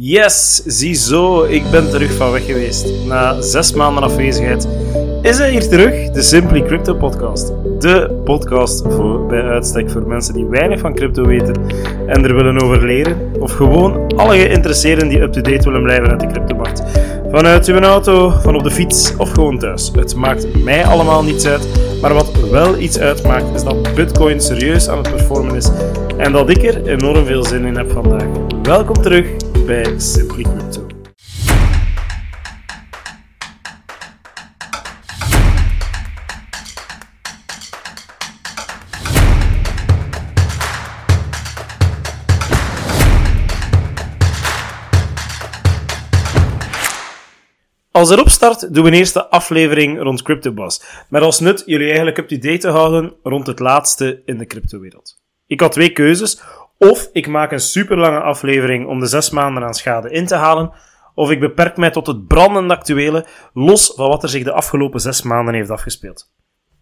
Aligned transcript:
Yes, 0.00 0.62
ziezo, 0.66 1.44
ik 1.44 1.70
ben 1.70 1.90
terug 1.90 2.12
van 2.12 2.32
weg 2.32 2.44
geweest. 2.46 2.86
Na 3.06 3.40
zes 3.40 3.72
maanden 3.72 4.02
afwezigheid 4.02 4.68
is 5.22 5.38
hij 5.38 5.50
hier 5.50 5.68
terug, 5.68 6.10
de 6.10 6.22
Simply 6.22 6.62
Crypto 6.62 6.94
Podcast. 6.94 7.52
De 7.78 8.20
podcast 8.24 8.84
voor, 8.88 9.26
bij 9.26 9.42
uitstek 9.42 9.90
voor 9.90 10.06
mensen 10.06 10.34
die 10.34 10.46
weinig 10.46 10.80
van 10.80 10.94
crypto 10.94 11.26
weten 11.26 11.54
en 12.06 12.24
er 12.24 12.34
willen 12.34 12.62
over 12.62 12.86
leren. 12.86 13.32
Of 13.40 13.52
gewoon 13.52 14.16
alle 14.16 14.38
geïnteresseerden 14.38 15.08
die 15.08 15.20
up-to-date 15.20 15.64
willen 15.64 15.82
blijven 15.82 16.10
uit 16.10 16.20
de 16.20 16.26
cryptomarkt. 16.26 16.82
Vanuit 17.30 17.66
uw 17.66 17.78
auto, 17.78 18.30
van 18.30 18.54
op 18.54 18.62
de 18.62 18.70
fiets 18.70 19.16
of 19.16 19.30
gewoon 19.30 19.58
thuis. 19.58 19.90
Het 19.94 20.14
maakt 20.14 20.62
mij 20.64 20.84
allemaal 20.84 21.22
niets 21.22 21.46
uit. 21.46 21.68
Maar 22.00 22.14
wat 22.14 22.30
wel 22.50 22.78
iets 22.78 22.98
uitmaakt, 22.98 23.54
is 23.54 23.64
dat 23.64 23.94
Bitcoin 23.94 24.40
serieus 24.40 24.88
aan 24.88 24.98
het 24.98 25.10
performen 25.10 25.54
is 25.54 25.70
en 26.16 26.32
dat 26.32 26.50
ik 26.50 26.62
er 26.62 26.86
enorm 26.86 27.24
veel 27.26 27.44
zin 27.44 27.64
in 27.64 27.76
heb 27.76 27.90
vandaag. 27.90 28.26
Welkom 28.62 29.02
terug 29.02 29.47
bij 29.68 29.98
Simply 29.98 30.42
Crypto. 30.42 30.86
Als 47.90 48.10
erop 48.10 48.28
start, 48.28 48.74
doen 48.74 48.84
we 48.84 48.90
een 48.90 48.96
eerste 48.96 49.26
aflevering 49.26 50.02
rond 50.02 50.22
CryptoBus. 50.22 50.82
Met 51.08 51.22
als 51.22 51.40
nut 51.40 51.62
jullie 51.66 51.86
eigenlijk 51.86 52.18
up-to-date 52.18 52.58
te 52.58 52.68
houden 52.68 53.14
rond 53.22 53.46
het 53.46 53.58
laatste 53.58 54.22
in 54.24 54.38
de 54.38 54.46
cryptowereld. 54.46 55.16
Ik 55.46 55.60
had 55.60 55.72
twee 55.72 55.92
keuzes. 55.92 56.40
Of 56.78 57.08
ik 57.12 57.26
maak 57.26 57.52
een 57.52 57.60
super 57.60 57.98
lange 57.98 58.20
aflevering 58.20 58.86
om 58.86 59.00
de 59.00 59.06
zes 59.06 59.30
maanden 59.30 59.64
aan 59.64 59.74
schade 59.74 60.10
in 60.10 60.26
te 60.26 60.34
halen. 60.34 60.72
Of 61.14 61.30
ik 61.30 61.40
beperk 61.40 61.76
mij 61.76 61.90
tot 61.90 62.06
het 62.06 62.26
brandende 62.26 62.76
actuele, 62.76 63.26
los 63.52 63.92
van 63.96 64.08
wat 64.08 64.22
er 64.22 64.28
zich 64.28 64.44
de 64.44 64.52
afgelopen 64.52 65.00
zes 65.00 65.22
maanden 65.22 65.54
heeft 65.54 65.70
afgespeeld. 65.70 66.30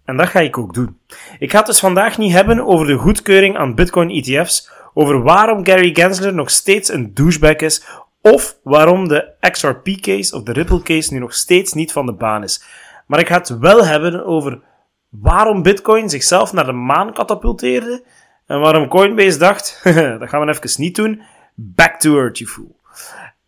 En 0.04 0.16
dat 0.16 0.28
ga 0.28 0.40
ik 0.40 0.58
ook 0.58 0.74
doen. 0.74 0.98
Ik 1.38 1.50
ga 1.50 1.58
het 1.58 1.66
dus 1.66 1.78
vandaag 1.78 2.18
niet 2.18 2.32
hebben 2.32 2.66
over 2.66 2.86
de 2.86 2.96
goedkeuring 2.96 3.56
aan 3.56 3.74
Bitcoin 3.74 4.10
ETF's, 4.10 4.70
over 4.94 5.22
waarom 5.22 5.66
Gary 5.66 5.94
Gensler 5.94 6.34
nog 6.34 6.50
steeds 6.50 6.92
een 6.92 7.14
douchebag 7.14 7.56
is, 7.56 7.84
of 8.22 8.58
waarom 8.62 9.08
de 9.08 9.32
XRP-case 9.40 10.36
of 10.36 10.42
de 10.42 10.52
Ripple-case 10.52 11.12
nu 11.12 11.18
nog 11.18 11.34
steeds 11.34 11.72
niet 11.72 11.92
van 11.92 12.06
de 12.06 12.12
baan 12.12 12.42
is. 12.42 12.64
Maar 13.06 13.20
ik 13.20 13.28
ga 13.28 13.38
het 13.38 13.58
wel 13.58 13.84
hebben 13.84 14.24
over 14.24 14.60
waarom 15.08 15.62
Bitcoin 15.62 16.10
zichzelf 16.10 16.52
naar 16.52 16.66
de 16.66 16.72
maan 16.72 17.12
katapulteerde 17.12 18.04
en 18.46 18.60
waarom 18.60 18.88
Coinbase 18.88 19.38
dacht, 19.38 19.80
dat 20.18 20.28
gaan 20.28 20.46
we 20.46 20.48
even 20.48 20.82
niet 20.82 20.96
doen, 20.96 21.22
back 21.54 22.00
to 22.00 22.16
earth 22.16 22.38
you 22.38 22.50
fool. 22.50 22.76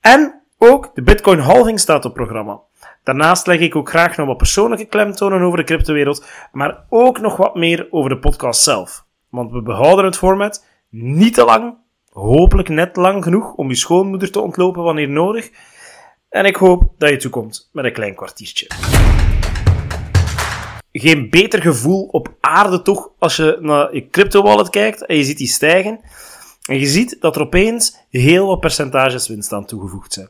En 0.00 0.42
ook 0.58 0.90
de 0.94 1.02
Bitcoin 1.02 1.38
halving 1.38 1.80
staat 1.80 2.04
op 2.04 2.14
programma. 2.14 2.60
Daarnaast 3.02 3.46
leg 3.46 3.60
ik 3.60 3.76
ook 3.76 3.88
graag 3.88 4.16
nog 4.16 4.26
wat 4.26 4.36
persoonlijke 4.36 4.84
klemtonen 4.84 5.40
over 5.40 5.58
de 5.58 5.64
cryptowereld, 5.64 6.26
maar 6.52 6.84
ook 6.88 7.20
nog 7.20 7.36
wat 7.36 7.54
meer 7.54 7.86
over 7.90 8.10
de 8.10 8.18
podcast 8.18 8.62
zelf. 8.62 9.04
Want 9.28 9.52
we 9.52 9.62
behouden 9.62 10.04
het 10.04 10.16
format 10.16 10.64
niet 10.90 11.34
te 11.34 11.44
lang, 11.44 11.74
hopelijk 12.10 12.68
net 12.68 12.96
lang 12.96 13.24
genoeg 13.24 13.54
om 13.54 13.68
je 13.68 13.74
schoonmoeder 13.74 14.30
te 14.30 14.40
ontlopen 14.40 14.82
wanneer 14.82 15.08
nodig. 15.08 15.50
En 16.28 16.44
ik 16.44 16.56
hoop 16.56 16.92
dat 16.98 17.10
je 17.10 17.16
toekomt 17.16 17.68
met 17.72 17.84
een 17.84 17.92
klein 17.92 18.14
kwartiertje. 18.14 18.87
Geen 21.00 21.30
beter 21.30 21.62
gevoel 21.62 22.02
op 22.04 22.34
aarde 22.40 22.82
toch 22.82 23.10
als 23.18 23.36
je 23.36 23.58
naar 23.60 23.94
je 23.94 24.08
crypto 24.08 24.42
wallet 24.42 24.70
kijkt 24.70 25.06
en 25.06 25.16
je 25.16 25.24
ziet 25.24 25.38
die 25.38 25.46
stijgen. 25.46 26.00
En 26.66 26.78
je 26.78 26.86
ziet 26.86 27.16
dat 27.20 27.36
er 27.36 27.42
opeens 27.42 27.96
heel 28.10 28.46
wat 28.46 28.60
percentages 28.60 29.28
winst 29.28 29.52
aan 29.52 29.66
toegevoegd 29.66 30.12
zijn. 30.12 30.28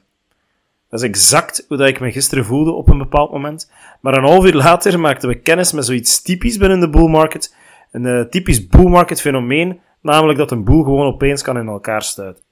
Dat 0.88 1.00
is 1.00 1.08
exact 1.08 1.64
hoe 1.68 1.76
dat 1.76 1.88
ik 1.88 2.00
me 2.00 2.12
gisteren 2.12 2.44
voelde 2.44 2.72
op 2.72 2.88
een 2.88 2.98
bepaald 2.98 3.32
moment. 3.32 3.70
Maar 4.00 4.14
een 4.14 4.24
half 4.24 4.44
uur 4.44 4.54
later 4.54 5.00
maakten 5.00 5.28
we 5.28 5.40
kennis 5.40 5.72
met 5.72 5.84
zoiets 5.84 6.22
typisch 6.22 6.56
binnen 6.56 6.80
de 6.80 6.90
bull 6.90 7.08
market. 7.08 7.54
Een 7.92 8.04
uh, 8.04 8.20
typisch 8.24 8.66
bull 8.66 8.88
market 8.88 9.20
fenomeen, 9.20 9.80
namelijk 10.02 10.38
dat 10.38 10.50
een 10.50 10.64
boel 10.64 10.82
gewoon 10.82 11.06
opeens 11.06 11.42
kan 11.42 11.58
in 11.58 11.68
elkaar 11.68 12.02
stuiten. 12.02 12.42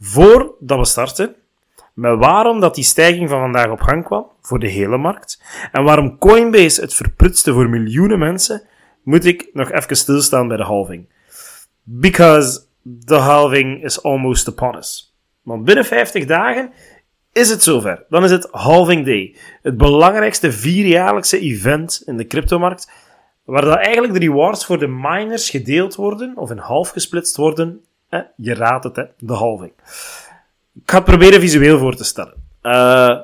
Voordat 0.00 0.78
we 0.78 0.84
starten, 0.84 1.34
met 1.94 2.18
waarom 2.18 2.60
dat 2.60 2.74
die 2.74 2.84
stijging 2.84 3.28
van 3.28 3.40
vandaag 3.40 3.70
op 3.70 3.80
gang 3.80 4.04
kwam, 4.04 4.26
voor 4.40 4.58
de 4.58 4.68
hele 4.68 4.96
markt, 4.96 5.42
en 5.72 5.84
waarom 5.84 6.18
Coinbase 6.18 6.80
het 6.80 6.94
verprutste 6.94 7.52
voor 7.52 7.68
miljoenen 7.68 8.18
mensen, 8.18 8.62
moet 9.02 9.24
ik 9.24 9.48
nog 9.52 9.70
even 9.70 9.96
stilstaan 9.96 10.48
bij 10.48 10.56
de 10.56 10.62
halving. 10.62 11.08
Because 11.82 12.60
the 13.04 13.14
halving 13.14 13.84
is 13.84 14.02
almost 14.02 14.48
upon 14.48 14.76
us. 14.76 15.14
Want 15.42 15.64
binnen 15.64 15.84
50 15.84 16.24
dagen 16.24 16.72
is 17.32 17.50
het 17.50 17.62
zover. 17.62 18.04
Dan 18.08 18.24
is 18.24 18.30
het 18.30 18.48
halving 18.50 19.04
day. 19.04 19.36
Het 19.62 19.76
belangrijkste 19.76 20.52
vierjaarlijkse 20.52 21.38
event 21.38 22.02
in 22.06 22.16
de 22.16 22.26
cryptomarkt, 22.26 22.90
waar 23.44 23.64
dat 23.64 23.76
eigenlijk 23.76 24.12
de 24.12 24.18
rewards 24.18 24.66
voor 24.66 24.78
de 24.78 24.86
miners 24.86 25.50
gedeeld 25.50 25.94
worden, 25.94 26.36
of 26.36 26.50
in 26.50 26.58
half 26.58 26.88
gesplitst 26.88 27.36
worden. 27.36 27.84
Je 28.36 28.54
raadt 28.54 28.84
het, 28.84 28.96
hè, 28.96 29.04
de 29.18 29.32
halving. 29.32 29.72
Ik 30.74 30.90
ga 30.90 30.96
het 30.96 31.04
proberen 31.04 31.40
visueel 31.40 31.78
voor 31.78 31.96
te 31.96 32.04
stellen. 32.04 32.34
Uh, 32.62 33.18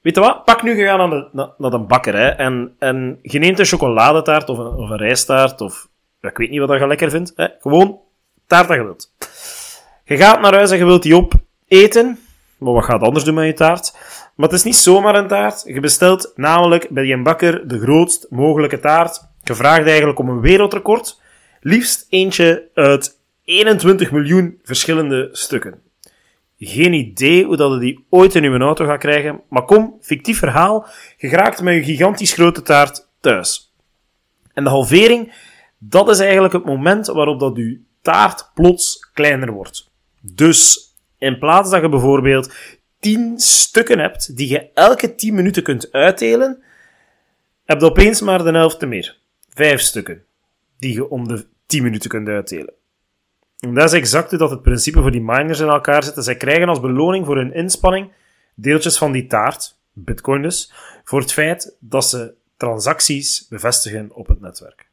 weet 0.00 0.14
je 0.14 0.20
wat? 0.20 0.44
Pak 0.44 0.62
nu, 0.62 0.74
gegaan 0.74 1.28
naar, 1.32 1.48
naar, 1.58 1.72
een 1.72 1.86
bakker, 1.86 2.14
hè, 2.14 2.28
en, 2.28 2.74
en 2.78 3.18
je 3.22 3.38
neemt 3.38 3.58
een 3.58 3.64
chocoladetaart 3.64 4.48
of 4.48 4.58
een, 4.58 4.66
of 4.66 4.90
een 4.90 4.96
rijstaart, 4.96 5.60
of 5.60 5.88
ik 6.20 6.36
weet 6.36 6.50
niet 6.50 6.60
wat 6.60 6.78
je 6.78 6.86
lekker 6.86 7.10
vindt. 7.10 7.32
Hè. 7.36 7.46
Gewoon 7.60 7.98
taart 8.46 8.68
dat 8.68 8.76
je 8.76 8.82
wilt. 8.82 9.12
Je 10.04 10.16
gaat 10.16 10.40
naar 10.40 10.54
huis 10.54 10.70
en 10.70 10.78
je 10.78 10.84
wilt 10.84 11.02
die 11.02 11.16
opeten. 11.16 12.18
Maar 12.58 12.72
wat 12.72 12.84
gaat 12.84 13.00
anders 13.00 13.24
doen 13.24 13.34
met 13.34 13.46
je 13.46 13.52
taart? 13.52 13.96
Maar 14.34 14.48
het 14.48 14.58
is 14.58 14.64
niet 14.64 14.76
zomaar 14.76 15.14
een 15.14 15.28
taart. 15.28 15.62
Je 15.66 15.80
bestelt 15.80 16.32
namelijk 16.34 16.88
bij 16.88 17.02
die 17.02 17.22
bakker 17.22 17.68
de 17.68 17.78
grootst 17.78 18.26
mogelijke 18.30 18.80
taart. 18.80 19.20
Je 19.42 19.54
vraagt 19.54 19.86
eigenlijk 19.86 20.18
om 20.18 20.28
een 20.28 20.40
wereldrecord. 20.40 21.20
Liefst 21.60 22.06
eentje 22.08 22.68
uit 22.74 23.18
21 23.44 24.10
miljoen 24.10 24.60
verschillende 24.62 25.28
stukken. 25.32 25.80
Geen 26.58 26.92
idee 26.92 27.44
hoe 27.44 27.56
dat 27.56 27.72
je 27.72 27.78
die 27.78 28.06
ooit 28.10 28.34
in 28.34 28.44
uw 28.44 28.58
auto 28.58 28.84
gaat 28.86 28.98
krijgen. 28.98 29.40
Maar 29.48 29.64
kom, 29.64 29.96
fictief 30.00 30.38
verhaal. 30.38 30.86
Je 31.16 31.28
geraakt 31.28 31.62
met 31.62 31.74
je 31.74 31.82
gigantisch 31.82 32.32
grote 32.32 32.62
taart 32.62 33.08
thuis. 33.20 33.74
En 34.52 34.64
de 34.64 34.70
halvering, 34.70 35.34
dat 35.78 36.08
is 36.08 36.18
eigenlijk 36.18 36.52
het 36.52 36.64
moment 36.64 37.06
waarop 37.06 37.40
dat 37.40 37.56
uw 37.56 37.76
taart 38.02 38.50
plots 38.54 39.10
kleiner 39.12 39.52
wordt. 39.52 39.90
Dus 40.20 40.90
in 41.18 41.38
plaats 41.38 41.70
dat 41.70 41.82
je 41.82 41.88
bijvoorbeeld 41.88 42.54
10 43.00 43.38
stukken 43.38 43.98
hebt 43.98 44.36
die 44.36 44.48
je 44.48 44.70
elke 44.74 45.14
10 45.14 45.34
minuten 45.34 45.62
kunt 45.62 45.92
uitdelen, 45.92 46.62
heb 47.64 47.80
je 47.80 47.86
opeens 47.86 48.20
maar 48.20 48.44
de 48.44 48.50
helft 48.50 48.86
meer. 48.86 49.18
5 49.54 49.80
stukken 49.80 50.24
die 50.78 50.92
je 50.92 51.08
om 51.08 51.28
de 51.28 51.46
10 51.66 51.82
minuten 51.82 52.10
kunt 52.10 52.28
uitdelen. 52.28 52.74
Dat 53.74 53.84
is 53.84 53.92
exact 53.92 54.38
dat 54.38 54.50
het 54.50 54.62
principe 54.62 55.00
voor 55.00 55.10
die 55.10 55.22
miners 55.22 55.60
in 55.60 55.68
elkaar 55.68 56.02
zit. 56.02 56.24
Zij 56.24 56.36
krijgen 56.36 56.68
als 56.68 56.80
beloning 56.80 57.26
voor 57.26 57.36
hun 57.36 57.54
inspanning 57.54 58.12
deeltjes 58.54 58.98
van 58.98 59.12
die 59.12 59.26
taart, 59.26 59.78
bitcoin 59.92 60.42
dus, 60.42 60.72
voor 61.04 61.20
het 61.20 61.32
feit 61.32 61.76
dat 61.80 62.04
ze 62.04 62.34
transacties 62.56 63.46
bevestigen 63.48 64.10
op 64.14 64.26
het 64.26 64.40
netwerk. 64.40 64.88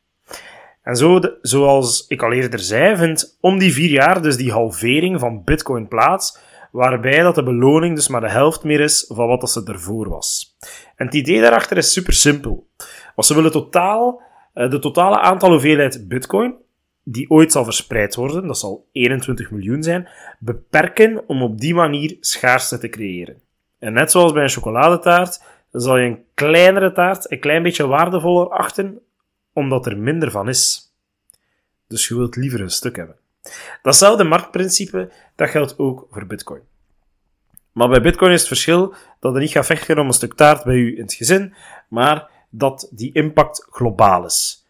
En 0.82 0.96
zo, 0.96 1.20
zoals 1.42 2.06
ik 2.08 2.22
al 2.22 2.32
eerder 2.32 2.60
zei, 2.60 2.96
vindt 2.96 3.38
om 3.42 3.58
die 3.60 3.74
vier 3.74 3.90
jaar 3.90 4.22
dus 4.22 4.38
die 4.38 4.52
halvering 4.52 5.20
van 5.20 5.44
bitcoin 5.44 5.88
plaats, 5.88 6.38
waarbij 6.72 7.22
dat 7.22 7.36
de 7.36 7.44
beloning 7.44 7.96
dus 7.96 8.08
maar 8.08 8.22
de 8.22 8.30
helft 8.30 8.64
meer 8.64 8.80
is 8.80 9.06
van 9.08 9.28
wat 9.28 9.40
dat 9.40 9.52
ze 9.52 9.64
ervoor 9.66 10.10
was. 10.10 10.58
En 10.96 11.06
het 11.06 11.16
idee 11.16 11.42
daarachter 11.42 11.78
is 11.78 11.94
super 11.94 12.14
simpel. 12.14 12.68
Want 13.16 13.28
ze 13.28 13.36
willen 13.36 13.52
totaal, 13.52 14.22
eh, 14.54 14.70
de 14.70 14.80
totale 14.80 15.20
aantal 15.20 15.50
hoeveelheid 15.50 16.08
bitcoin 16.08 16.56
die 17.03 17.30
ooit 17.30 17.52
zal 17.52 17.64
verspreid 17.64 18.16
worden, 18.16 18.47
dat 18.47 18.59
zal 18.59 18.88
21 18.91 19.52
miljoen 19.52 19.84
zijn, 19.84 20.09
beperken 20.40 21.28
om 21.28 21.41
op 21.41 21.59
die 21.59 21.74
manier 21.74 22.18
schaarste 22.19 22.78
te 22.78 22.89
creëren. 22.89 23.42
En 23.80 23.94
net 23.94 24.12
zoals 24.12 24.31
bij 24.31 24.44
een 24.44 24.50
chocoladetaart, 24.50 25.44
zal 25.72 25.98
je 25.98 26.07
een 26.07 26.24
kleinere 26.33 26.92
taart 26.92 27.31
een 27.31 27.39
klein 27.39 27.63
beetje 27.63 27.88
waardevoller 27.88 28.50
achten, 28.50 29.00
omdat 29.54 29.86
er 29.86 29.98
minder 29.98 30.31
van 30.31 30.50
is. 30.50 30.94
Dus 31.88 32.07
je 32.07 32.16
wilt 32.16 32.36
liever 32.36 32.62
een 32.62 32.69
stuk 32.69 32.95
hebben. 32.95 33.16
Datzelfde 33.81 34.24
marktprincipe, 34.24 35.12
dat 35.36 35.50
geldt 35.50 35.78
ook 35.78 36.07
voor 36.10 36.25
bitcoin. 36.25 36.62
Maar 37.72 37.89
bij 37.89 38.01
bitcoin 38.01 38.31
is 38.31 38.39
het 38.39 38.48
verschil 38.48 38.94
dat 39.19 39.33
er 39.33 39.39
niet 39.39 39.51
gaat 39.51 39.66
vechten 39.66 40.00
om 40.00 40.07
een 40.07 40.13
stuk 40.13 40.33
taart 40.33 40.63
bij 40.63 40.75
u 40.75 40.95
in 40.95 41.01
het 41.01 41.13
gezin, 41.13 41.54
maar 41.88 42.30
dat 42.50 42.89
die 42.92 43.13
impact 43.13 43.68
globaal 43.69 44.25
is. 44.25 44.62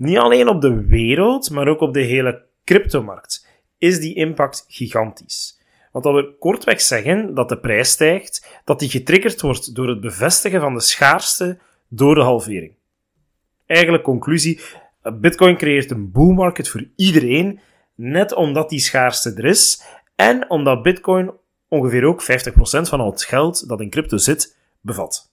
Niet 0.00 0.18
alleen 0.18 0.48
op 0.48 0.60
de 0.60 0.86
wereld, 0.86 1.50
maar 1.50 1.68
ook 1.68 1.80
op 1.80 1.94
de 1.94 2.00
hele 2.00 2.42
cryptomarkt 2.64 3.46
is 3.78 4.00
die 4.00 4.14
impact 4.14 4.64
gigantisch. 4.68 5.60
Want 5.92 6.04
dat 6.04 6.14
wil 6.14 6.34
kortweg 6.38 6.80
zeggen 6.80 7.34
dat 7.34 7.48
de 7.48 7.58
prijs 7.58 7.90
stijgt, 7.90 8.60
dat 8.64 8.78
die 8.78 8.88
getriggerd 8.88 9.40
wordt 9.40 9.74
door 9.74 9.88
het 9.88 10.00
bevestigen 10.00 10.60
van 10.60 10.74
de 10.74 10.80
schaarste 10.80 11.58
door 11.88 12.14
de 12.14 12.20
halvering. 12.20 12.74
Eigenlijk 13.66 14.04
conclusie, 14.04 14.60
Bitcoin 15.20 15.56
creëert 15.56 15.90
een 15.90 16.10
bull 16.10 16.32
market 16.32 16.68
voor 16.68 16.84
iedereen, 16.96 17.60
net 17.94 18.32
omdat 18.32 18.68
die 18.68 18.80
schaarste 18.80 19.32
er 19.36 19.44
is 19.44 19.82
en 20.14 20.50
omdat 20.50 20.82
Bitcoin 20.82 21.32
ongeveer 21.68 22.04
ook 22.04 22.22
50% 22.22 22.24
van 22.62 23.00
al 23.00 23.10
het 23.10 23.22
geld 23.22 23.68
dat 23.68 23.80
in 23.80 23.90
crypto 23.90 24.16
zit, 24.16 24.56
bevat. 24.80 25.32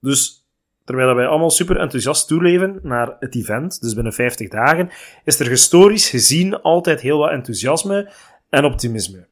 Dus 0.00 0.43
terwijl 0.84 1.14
wij 1.14 1.26
allemaal 1.26 1.50
super 1.50 1.76
enthousiast 1.76 2.28
toeleven 2.28 2.78
naar 2.82 3.16
het 3.18 3.34
event, 3.34 3.80
dus 3.80 3.94
binnen 3.94 4.12
50 4.12 4.48
dagen, 4.48 4.90
is 5.24 5.40
er 5.40 5.48
historisch 5.48 6.10
gezien 6.10 6.60
altijd 6.60 7.00
heel 7.00 7.18
wat 7.18 7.30
enthousiasme 7.30 8.12
en 8.48 8.64
optimisme. 8.64 9.26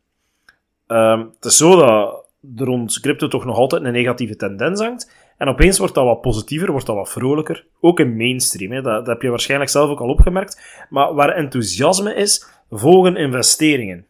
Um, 0.87 1.31
het 1.35 1.45
is 1.45 1.57
zo 1.57 1.77
dat 1.77 2.25
er 2.57 2.65
rond 2.65 3.01
crypto 3.01 3.29
toch 3.29 3.45
nog 3.45 3.57
altijd 3.57 3.83
een 3.83 3.93
negatieve 3.93 4.37
tendens 4.37 4.81
hangt. 4.81 5.11
En 5.39 5.49
opeens 5.49 5.79
wordt 5.79 5.95
dat 5.95 6.05
wat 6.05 6.21
positiever, 6.21 6.71
wordt 6.71 6.87
dat 6.87 6.97
wat 6.97 7.11
vrolijker. 7.11 7.67
Ook 7.81 8.01
in 8.01 8.17
mainstream, 8.17 8.73
hè. 8.73 8.83
Dat, 8.83 8.95
dat 8.95 9.07
heb 9.07 9.23
je 9.23 9.29
waarschijnlijk 9.29 9.71
zelf 9.71 9.91
ook 9.91 10.01
al 10.01 10.09
opgemerkt. 10.09 10.87
Maar 10.91 11.15
waar 11.15 11.29
enthousiasme 11.29 12.15
is, 12.15 12.47
volgen 12.71 13.17
investeringen. 13.17 14.07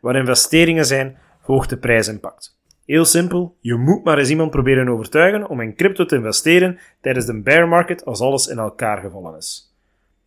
Waar 0.00 0.16
investeringen 0.16 0.84
zijn, 0.84 1.18
volgt 1.42 1.70
de 1.70 1.76
prijsimpact. 1.76 2.60
Heel 2.92 3.04
simpel, 3.04 3.56
je 3.60 3.74
moet 3.74 4.04
maar 4.04 4.18
eens 4.18 4.30
iemand 4.30 4.50
proberen 4.50 4.88
overtuigen 4.88 5.48
om 5.48 5.60
in 5.60 5.74
crypto 5.74 6.04
te 6.04 6.16
investeren 6.16 6.78
tijdens 7.00 7.26
de 7.26 7.42
bear 7.42 7.68
market 7.68 8.04
als 8.04 8.20
alles 8.20 8.46
in 8.46 8.58
elkaar 8.58 8.98
gevallen 8.98 9.36
is. 9.36 9.74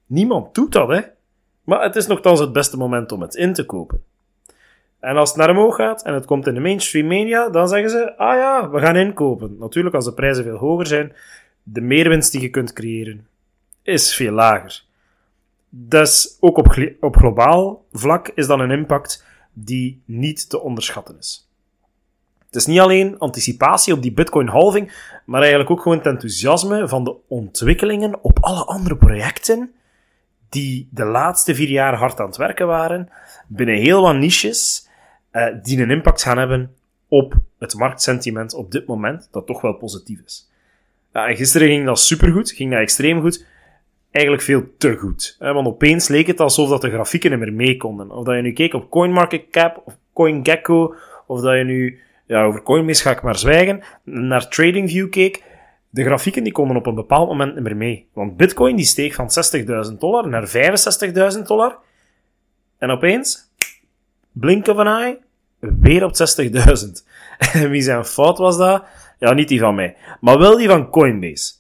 Niemand 0.06 0.56
doet 0.56 0.72
dat, 0.72 0.88
hè? 0.88 1.02
Maar 1.64 1.84
het 1.84 1.96
is 1.96 2.08
nogthans 2.08 2.40
het 2.40 2.54
beste 2.54 2.78
moment 2.78 3.12
om 3.12 3.22
het 3.22 3.36
in 3.36 3.54
te 3.54 3.66
kopen. 3.66 4.04
En 5.00 5.16
als 5.16 5.30
het 5.30 5.38
naar 5.38 5.50
omhoog 5.50 5.76
gaat 5.76 6.04
en 6.04 6.14
het 6.14 6.26
komt 6.26 6.48
in 6.48 6.54
de 6.54 6.60
mainstream 6.60 7.08
media, 7.08 7.50
dan 7.50 7.68
zeggen 7.68 7.90
ze: 7.90 8.18
ah 8.18 8.36
ja, 8.36 8.70
we 8.70 8.80
gaan 8.80 8.96
inkopen. 8.96 9.56
Natuurlijk, 9.60 9.96
als 9.96 10.06
de 10.06 10.14
prijzen 10.14 10.44
veel 10.44 10.58
hoger 10.58 10.88
zijn, 10.88 11.14
de 11.64 11.82
meerwinst 11.82 12.32
die 12.32 12.42
je 12.42 12.50
kunt 12.50 12.74
creëren 12.74 13.28
is 13.82 14.16
veel 14.16 14.34
lager. 14.34 14.84
Dus 15.70 16.38
ook 16.40 16.58
op, 16.58 16.96
op 17.00 17.16
globaal 17.16 17.86
vlak 17.92 18.28
is 18.28 18.48
dan 18.48 18.60
een 18.60 18.72
impact 18.72 19.26
die 19.54 20.02
niet 20.06 20.50
te 20.50 20.62
onderschatten 20.62 21.18
is. 21.18 21.45
Het 22.56 22.64
is 22.68 22.74
niet 22.74 22.82
alleen 22.82 23.18
anticipatie 23.18 23.94
op 23.94 24.02
die 24.02 24.12
Bitcoin-halving, 24.12 24.92
maar 25.26 25.40
eigenlijk 25.40 25.72
ook 25.72 25.82
gewoon 25.82 25.98
het 25.98 26.08
enthousiasme 26.08 26.88
van 26.88 27.04
de 27.04 27.16
ontwikkelingen 27.28 28.24
op 28.24 28.38
alle 28.42 28.66
andere 28.66 28.98
projecten 28.98 29.74
die 30.50 30.88
de 30.92 31.06
laatste 31.06 31.56
vier 31.56 31.70
jaar 31.70 31.96
hard 31.96 32.20
aan 32.20 32.26
het 32.26 32.38
werken 32.38 32.68
waren, 32.68 33.10
binnen 33.48 33.76
heel 33.76 34.02
wat 34.02 34.16
niches, 34.16 34.88
uh, 35.32 35.48
die 35.62 35.82
een 35.82 35.90
impact 35.90 36.22
gaan 36.22 36.38
hebben 36.38 36.76
op 37.08 37.34
het 37.60 37.74
marktsentiment 37.74 38.54
op 38.54 38.72
dit 38.72 38.88
moment, 38.88 39.28
dat 39.32 39.46
toch 39.46 39.62
wel 39.62 39.74
positief 39.74 40.20
is. 40.26 40.50
Ja, 41.14 41.28
en 41.28 41.36
gisteren 41.36 41.68
ging 41.68 41.86
dat 41.86 42.00
supergoed, 42.00 42.52
ging 42.52 42.72
dat 42.72 42.80
extreem 42.80 43.22
goed. 43.22 43.46
Eigenlijk 44.12 44.46
veel 44.46 44.64
te 44.78 44.96
goed. 44.96 45.36
Hè, 45.40 45.54
want 45.54 45.68
opeens 45.68 46.08
leek 46.08 46.28
het 46.28 46.40
alsof 46.40 46.70
dat 46.70 46.82
de 46.82 46.90
grafieken 46.90 47.30
niet 47.30 47.40
meer 47.40 47.54
mee 47.54 47.78
konden. 47.78 48.12
Of 48.12 48.26
dat 48.26 48.36
je 48.36 48.42
nu 48.42 48.54
keek 48.54 48.74
op 48.74 48.90
CoinMarketCap 48.90 49.82
of 49.86 49.98
CoinGecko, 50.14 50.96
of 51.28 51.42
dat 51.42 51.58
je 51.58 51.64
nu, 51.64 52.00
ja, 52.26 52.44
over 52.44 52.62
Coinbase 52.62 53.02
ga 53.02 53.12
ik 53.12 53.22
maar 53.22 53.38
zwijgen, 53.38 53.84
naar 54.04 54.48
TradingView 54.48 55.10
keek, 55.10 55.44
de 55.90 56.04
grafieken 56.04 56.44
die 56.44 56.52
konden 56.52 56.78
op 56.78 56.86
een 56.86 56.96
bepaald 56.96 57.28
moment 57.28 57.54
niet 57.54 57.64
meer 57.64 57.78
mee. 57.78 58.08
Want 58.14 58.38
Bitcoin 58.38 58.76
die 58.76 58.86
steeg 58.86 59.14
van 59.16 59.30
60.000 59.92 59.98
dollar 60.00 60.28
naar 60.28 60.48
65.000 61.38 61.42
dollar. 61.42 61.78
En 62.78 62.90
opeens, 62.90 63.52
blink 64.32 64.68
of 64.68 64.78
an 64.78 64.88
eye, 64.88 65.20
weer 65.60 66.04
op 66.04 66.12
60.000. 66.12 67.14
En 67.38 67.70
wie 67.74 67.82
zijn 67.82 68.06
fout 68.06 68.38
was 68.38 68.58
dat? 68.58 68.84
Ja, 69.20 69.34
niet 69.34 69.48
die 69.48 69.60
van 69.60 69.76
mij. 69.76 69.96
Maar 70.20 70.40
wel 70.40 70.58
die 70.58 70.68
van 70.68 70.90
Coinbase. 70.90 71.54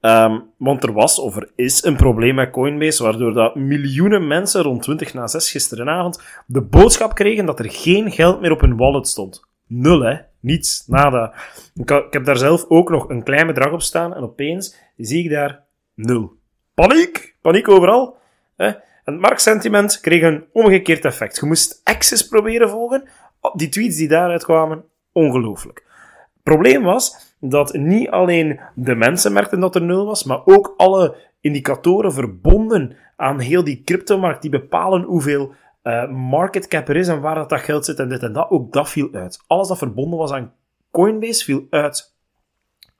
Um, 0.00 0.42
want 0.56 0.84
er 0.84 0.92
was, 0.92 1.18
of 1.18 1.36
er 1.36 1.50
is, 1.56 1.84
een 1.84 1.96
probleem 1.96 2.34
met 2.34 2.50
Coinbase, 2.50 3.02
waardoor 3.02 3.32
dat 3.32 3.54
miljoenen 3.54 4.26
mensen 4.26 4.62
rond 4.62 4.82
20 4.82 5.14
na 5.14 5.26
6 5.26 5.50
gisterenavond 5.50 6.22
de 6.46 6.60
boodschap 6.62 7.14
kregen 7.14 7.46
dat 7.46 7.58
er 7.58 7.70
geen 7.70 8.10
geld 8.10 8.40
meer 8.40 8.52
op 8.52 8.60
hun 8.60 8.76
wallet 8.76 9.08
stond. 9.08 9.48
Nul, 9.72 10.00
hè. 10.00 10.16
Niets, 10.40 10.84
nada. 10.86 11.34
Ik, 11.74 12.06
heb 12.10 12.24
daar 12.24 12.36
zelf 12.36 12.64
ook 12.68 12.90
nog 12.90 13.08
een 13.08 13.22
klein 13.22 13.46
bedrag 13.46 13.72
op 13.72 13.82
staan 13.82 14.14
en 14.14 14.22
opeens 14.22 14.76
zie 14.96 15.24
ik 15.24 15.30
daar 15.30 15.64
nul. 15.94 16.32
Paniek! 16.74 17.36
Paniek 17.40 17.68
overal. 17.68 18.16
Hè? 18.56 18.66
En 18.66 18.76
het 19.04 19.20
marktsentiment 19.20 20.00
kreeg 20.00 20.22
een 20.22 20.44
omgekeerd 20.52 21.04
effect. 21.04 21.36
Je 21.40 21.46
moest 21.46 21.80
Access 21.84 22.28
proberen 22.28 22.68
volgen. 22.68 23.08
Oh, 23.40 23.54
die 23.54 23.68
tweets 23.68 23.96
die 23.96 24.08
daaruit 24.08 24.44
kwamen, 24.44 24.84
ongelooflijk. 25.12 25.84
Het 26.32 26.42
probleem 26.42 26.82
was 26.82 27.34
dat 27.40 27.72
niet 27.72 28.10
alleen 28.10 28.60
de 28.74 28.94
mensen 28.94 29.32
merkten 29.32 29.60
dat 29.60 29.74
er 29.74 29.82
nul 29.82 30.06
was, 30.06 30.24
maar 30.24 30.40
ook 30.44 30.74
alle 30.76 31.16
indicatoren 31.40 32.12
verbonden 32.12 32.96
aan 33.16 33.38
heel 33.38 33.64
die 33.64 33.82
cryptomarkt 33.84 34.42
die 34.42 34.50
bepalen 34.50 35.02
hoeveel 35.02 35.54
uh, 35.82 36.10
market 36.10 36.68
cap 36.68 36.88
er 36.88 36.96
is 36.96 37.08
en 37.08 37.20
waar 37.20 37.34
dat, 37.34 37.48
dat 37.48 37.60
geld 37.60 37.84
zit 37.84 37.98
en 37.98 38.08
dit 38.08 38.22
en 38.22 38.32
dat, 38.32 38.50
ook 38.50 38.72
dat 38.72 38.90
viel 38.90 39.08
uit. 39.12 39.44
Alles 39.46 39.68
dat 39.68 39.78
verbonden 39.78 40.18
was 40.18 40.30
aan 40.30 40.52
Coinbase 40.90 41.44
viel 41.44 41.66
uit. 41.70 42.14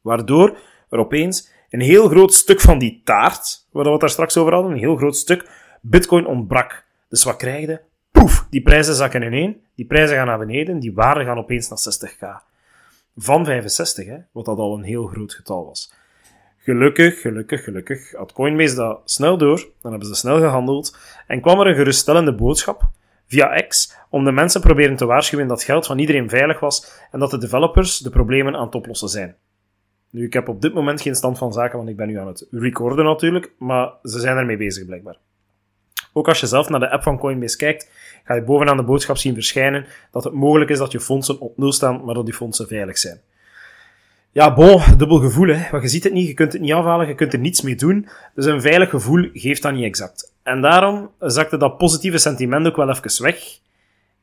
Waardoor 0.01 0.59
er 0.89 0.99
opeens 0.99 1.51
een 1.71 1.81
heel 1.81 2.09
groot 2.09 2.35
stuk 2.35 2.61
van 2.61 2.79
die 2.79 3.01
taart, 3.05 3.67
waar 3.71 3.85
we 3.85 3.91
het 3.91 4.01
daar 4.01 4.11
straks 4.11 4.37
over 4.37 4.53
hadden, 4.53 4.73
een 4.73 4.79
heel 4.79 4.97
groot 4.97 5.17
stuk, 5.17 5.51
Bitcoin 5.81 6.27
ontbrak. 6.27 6.85
Dus 7.09 7.25
wat 7.25 7.37
krijg 7.37 7.67
je? 7.67 7.81
Poef, 8.11 8.47
die 8.51 8.63
prijzen 8.63 8.95
zakken 8.95 9.23
ineen, 9.23 9.63
die 9.75 9.87
prijzen 9.87 10.17
gaan 10.17 10.27
naar 10.27 10.39
beneden, 10.39 10.81
die 10.81 10.95
waarden 10.95 11.25
gaan 11.25 11.39
opeens 11.39 11.69
naar 11.69 11.79
60k. 11.79 12.49
Van 13.17 13.45
65, 13.45 14.07
hè, 14.07 14.17
wat 14.33 14.45
dat 14.45 14.59
al 14.59 14.75
een 14.75 14.83
heel 14.83 15.07
groot 15.07 15.35
getal 15.35 15.65
was. 15.65 15.93
Gelukkig, 16.63 17.21
gelukkig, 17.21 17.65
gelukkig 17.65 18.13
had 18.13 18.33
Coinbase 18.33 18.75
dat 18.75 19.01
snel 19.05 19.39
door, 19.39 19.69
dan 19.81 19.91
hebben 19.91 20.09
ze 20.09 20.15
snel 20.15 20.39
gehandeld 20.39 20.97
en 21.27 21.41
kwam 21.41 21.61
er 21.61 21.67
een 21.67 21.75
geruststellende 21.75 22.35
boodschap 22.35 22.91
via 23.27 23.61
X 23.69 23.97
om 24.11 24.25
de 24.25 24.33
mensen 24.33 24.61
proberen 24.61 24.97
te 24.97 25.07
waarschuwen 25.07 25.49
dat 25.49 25.63
geld 25.63 25.87
van 25.87 25.99
iedereen 25.99 26.29
veilig 26.29 26.61
was 26.61 27.07
en 27.11 27.19
dat 27.19 27.31
de 27.31 27.39
developers 27.39 27.99
de 27.99 28.11
problemen 28.11 28.57
aan 28.57 28.65
het 28.65 28.75
oplossen 28.75 29.09
zijn. 29.09 29.37
Nu, 30.11 30.25
ik 30.25 30.33
heb 30.33 30.49
op 30.49 30.63
dit 30.63 30.75
moment 30.75 31.01
geen 31.01 31.15
stand 31.15 31.39
van 31.39 31.53
zaken, 31.53 31.77
want 31.77 31.89
ik 31.89 31.97
ben 31.97 32.07
nu 32.07 32.19
aan 32.19 32.27
het 32.27 32.47
recorden 32.51 33.05
natuurlijk, 33.05 33.53
maar 33.59 33.93
ze 34.03 34.21
zijn 34.21 34.37
ermee 34.37 34.57
bezig 34.57 34.87
blijkbaar. 34.87 35.19
Ook 36.13 36.29
als 36.29 36.41
je 36.41 36.47
zelf 36.47 36.69
naar 36.69 36.81
de 36.81 36.91
app 36.91 37.03
van 37.03 37.19
Coinbase 37.19 37.57
kijkt, 37.57 37.91
ga 38.25 38.35
je 38.35 38.43
bovenaan 38.43 38.77
de 38.77 38.83
boodschap 38.83 39.17
zien 39.17 39.35
verschijnen 39.35 39.87
dat 40.11 40.25
het 40.25 40.33
mogelijk 40.33 40.71
is 40.71 40.79
dat 40.79 40.93
je 40.93 41.01
fondsen 41.01 41.41
op 41.41 41.57
nul 41.57 41.73
staan, 41.73 42.05
maar 42.05 42.15
dat 42.15 42.25
die 42.25 42.35
fondsen 42.35 42.69
veilig 42.69 42.99
zijn. 42.99 43.21
Ja, 44.33 44.55
bon, 44.55 44.81
dubbel 44.97 45.19
gevoel, 45.19 45.49
hè. 45.49 45.71
Want 45.71 45.83
je 45.83 45.89
ziet 45.89 46.05
het 46.05 46.13
niet, 46.13 46.27
je 46.27 46.35
kunt 46.35 46.53
het 46.53 46.63
niet 46.63 46.73
afhalen, 46.73 47.07
je 47.07 47.15
kunt 47.15 47.33
er 47.33 47.39
niets 47.39 47.61
mee 47.61 47.75
doen. 47.75 48.09
Dus 48.35 48.45
een 48.45 48.61
veilig 48.61 48.91
gevoel 48.91 49.29
geeft 49.33 49.63
dat 49.63 49.73
niet 49.73 49.85
exact. 49.85 50.35
En 50.43 50.61
daarom 50.61 51.11
zakte 51.19 51.57
dat 51.57 51.79
positieve 51.79 52.19
sentiment 52.19 52.67
ook 52.67 52.77
wel 52.77 52.91
even 52.91 53.23
weg. 53.23 53.59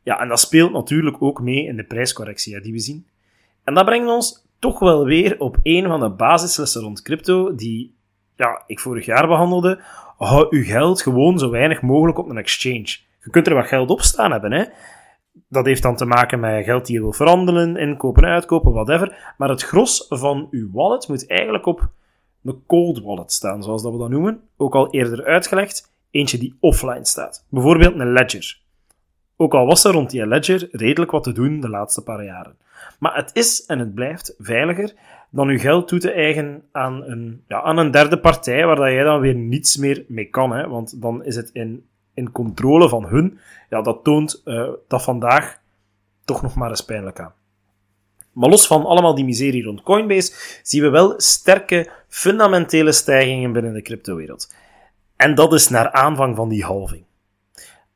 Ja, 0.04 0.19
en 0.19 0.27
dat 0.27 0.39
speelt 0.39 0.71
natuurlijk 0.71 1.21
ook 1.21 1.42
mee 1.42 1.65
in 1.65 1.75
de 1.75 1.83
prijscorrectie 1.83 2.62
die 2.62 2.71
we 2.71 2.80
zien. 2.80 3.06
En 3.64 3.73
dat 3.73 3.85
brengt 3.85 4.07
ons 4.07 4.45
toch 4.59 4.80
wel 4.80 5.06
weer 5.06 5.40
op 5.40 5.57
een 5.64 5.87
van 5.87 5.99
de 5.99 6.09
basislessen 6.09 6.81
rond 6.81 7.02
crypto, 7.02 7.56
die 7.56 7.94
ja, 8.35 8.64
ik 8.66 8.80
vorig 8.80 9.06
jaar 9.06 9.28
behandelde. 9.28 9.80
Hou 10.18 10.47
uw 10.49 10.64
geld 10.64 11.02
gewoon 11.02 11.40
zo 11.40 11.49
weinig 11.49 11.81
mogelijk 11.81 12.18
op 12.18 12.30
een 12.30 12.37
exchange. 12.37 12.97
Je 13.23 13.30
kunt 13.30 13.47
er 13.47 13.54
wat 13.54 13.68
geld 13.68 13.90
op 13.90 14.02
staan 14.02 14.31
hebben, 14.31 14.52
hè 14.52 14.66
dat 15.47 15.66
heeft 15.66 15.81
dan 15.81 15.95
te 15.95 16.06
maken 16.06 16.39
met 16.39 16.63
geld 16.63 16.85
die 16.85 16.95
je 16.95 17.01
wil 17.01 17.13
veranderen, 17.13 17.77
inkopen, 17.77 18.25
uitkopen, 18.25 18.71
whatever. 18.71 19.33
Maar 19.37 19.49
het 19.49 19.63
gros 19.63 20.06
van 20.09 20.47
uw 20.51 20.69
wallet 20.71 21.07
moet 21.07 21.30
eigenlijk 21.30 21.66
op 21.66 21.89
een 22.44 22.63
cold 22.68 23.01
wallet 23.01 23.31
staan, 23.31 23.63
zoals 23.63 23.83
dat 23.83 23.92
we 23.92 23.97
dat 23.97 24.09
noemen. 24.09 24.42
Ook 24.57 24.75
al 24.75 24.92
eerder 24.92 25.25
uitgelegd, 25.25 25.92
eentje 26.11 26.37
die 26.37 26.57
offline 26.59 27.06
staat. 27.06 27.45
Bijvoorbeeld 27.49 27.99
een 27.99 28.11
ledger. 28.11 28.59
Ook 29.35 29.54
al 29.54 29.66
was 29.66 29.83
er 29.83 29.92
rond 29.92 30.09
die 30.09 30.27
ledger 30.27 30.68
redelijk 30.71 31.11
wat 31.11 31.23
te 31.23 31.31
doen 31.31 31.59
de 31.59 31.69
laatste 31.69 32.04
paar 32.04 32.23
jaren. 32.23 32.56
Maar 32.99 33.16
het 33.16 33.30
is 33.33 33.66
en 33.66 33.80
het 33.80 33.94
blijft 33.94 34.35
veiliger 34.37 34.94
dan 35.30 35.47
uw 35.47 35.59
geld 35.59 35.87
toe 35.87 35.99
te 35.99 36.11
eigenen 36.11 36.63
aan 36.71 37.04
een, 37.04 37.44
ja, 37.47 37.61
aan 37.61 37.77
een 37.77 37.92
derde 37.92 38.19
partij, 38.19 38.66
waar 38.66 38.75
dat 38.75 38.92
jij 38.92 39.04
dan 39.04 39.19
weer 39.19 39.35
niets 39.35 39.77
meer 39.77 40.06
mee 40.07 40.25
kan. 40.25 40.51
Hè? 40.51 40.68
Want 40.68 41.01
dan 41.01 41.23
is 41.23 41.35
het 41.35 41.49
in 41.54 41.85
in 42.18 42.31
controle 42.31 42.90
van 42.90 43.06
hun, 43.06 43.40
ja, 43.69 43.81
dat 43.81 44.04
toont 44.04 44.42
uh, 44.45 44.69
dat 44.88 45.04
vandaag 45.04 45.59
toch 46.26 46.42
nog 46.42 46.56
maar 46.56 46.69
eens 46.69 46.86
pijnlijk 46.86 47.19
aan. 47.19 47.33
Maar 48.31 48.50
los 48.50 48.68
van 48.68 48.86
allemaal 48.86 49.16
die 49.16 49.26
miserie 49.26 49.64
rond 49.64 49.81
Coinbase, 49.81 50.59
zien 50.64 50.81
we 50.81 50.90
wel 50.90 51.14
sterke 51.18 51.90
fundamentele 52.07 52.92
stijgingen 52.92 53.52
binnen 53.52 53.74
de 53.74 53.81
cryptowereld. 53.81 54.54
En 55.16 55.36
dat 55.36 55.54
is 55.54 55.69
naar 55.69 55.92
aanvang 55.92 56.36
van 56.36 56.50
die 56.50 56.64
halving. 56.64 57.04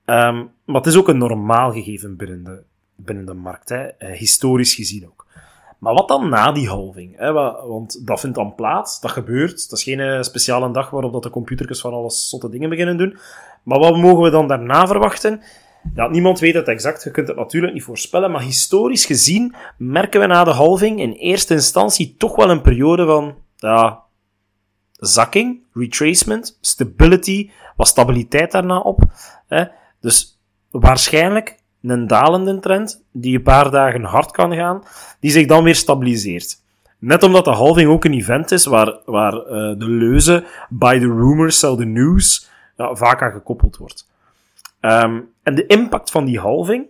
Um, 0.06 0.52
maar 0.66 0.76
het 0.76 0.86
is 0.86 0.98
ook 0.98 1.08
een 1.08 1.18
normaal 1.18 1.72
gegeven 1.72 2.16
binnen 2.16 2.44
de, 2.44 2.64
binnen 2.96 3.26
de 3.26 3.34
markt, 3.34 3.70
hè, 3.70 3.88
uh, 4.00 4.18
historisch 4.18 4.74
gezien 4.74 5.06
ook. 5.08 5.21
Maar 5.82 5.94
wat 5.94 6.08
dan 6.08 6.30
na 6.30 6.52
die 6.52 6.68
halving? 6.68 7.18
Hè? 7.18 7.32
Want 7.32 8.08
dat 8.08 8.20
vindt 8.20 8.36
dan 8.36 8.56
plaats, 8.56 9.00
dat 9.00 9.12
gebeurt. 9.12 9.70
Dat 9.70 9.78
is 9.78 9.84
geen 9.84 10.00
uh, 10.00 10.22
speciale 10.22 10.72
dag 10.72 10.90
waarop 10.90 11.14
dat 11.14 11.24
de 11.24 11.30
computertjes 11.30 11.82
van 11.82 11.94
alles 11.94 12.30
zotte 12.30 12.50
dingen 12.50 12.70
beginnen 12.70 12.98
doen. 12.98 13.18
Maar 13.64 13.80
wat 13.80 13.98
mogen 13.98 14.24
we 14.24 14.30
dan 14.30 14.48
daarna 14.48 14.88
verwachten? 14.88 15.42
Ja, 15.96 16.08
niemand 16.08 16.40
weet 16.40 16.54
het 16.54 16.68
exact, 16.68 17.04
je 17.04 17.12
kunt 17.12 17.28
het 17.28 17.38
natuurlijk 17.38 17.74
niet 17.74 17.84
voorspellen, 17.84 18.32
maar 18.32 18.42
historisch 18.42 19.06
gezien 19.06 19.56
merken 19.78 20.20
we 20.20 20.26
na 20.26 20.44
de 20.44 20.52
halving 20.52 21.00
in 21.00 21.12
eerste 21.12 21.54
instantie 21.54 22.16
toch 22.18 22.36
wel 22.36 22.50
een 22.50 22.62
periode 22.62 23.06
van 23.06 23.36
ja, 23.56 24.04
zakking, 24.92 25.60
retracement, 25.74 26.58
stability, 26.62 27.50
wat 27.76 27.88
stabiliteit 27.88 28.52
daarna 28.52 28.80
op. 28.80 29.00
Hè? 29.48 29.64
Dus 30.00 30.42
waarschijnlijk 30.72 31.61
een 31.82 32.08
dalende 32.08 32.60
trend, 32.60 33.04
die 33.12 33.36
een 33.36 33.44
paar 33.44 33.72
dagen 33.72 34.04
hard 34.04 34.32
kan 34.32 34.56
gaan, 34.56 34.84
die 35.20 35.32
zich 35.32 35.48
dan 35.48 35.64
weer 35.64 35.76
stabiliseert. 35.76 36.60
Net 37.00 37.24
omdat 37.24 37.46
de 37.46 37.52
halving 37.52 37.90
ook 37.90 38.06
een 38.06 38.14
event 38.14 38.52
is 38.52 38.66
waar, 38.66 39.00
waar 39.06 39.34
uh, 39.34 39.50
de 39.52 39.90
leuze 39.90 40.46
by 40.70 41.00
the 41.00 41.06
rumors, 41.06 41.60
sell 41.60 41.76
the 41.76 41.86
news 41.86 42.50
vaak 42.76 43.22
aan 43.22 43.32
gekoppeld 43.32 43.78
wordt. 43.78 44.10
Um, 44.82 45.30
en 45.44 45.56
de 45.56 45.66
impact 45.66 46.12
van 46.12 46.26
die 46.26 46.40
halving 46.40 46.86